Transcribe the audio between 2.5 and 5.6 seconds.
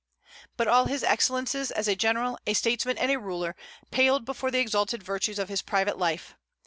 statesman, and a ruler paled before the exalted virtues of